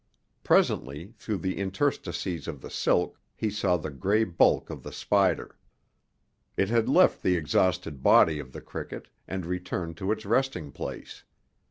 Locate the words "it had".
6.57-6.89